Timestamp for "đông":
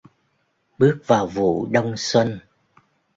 1.71-1.93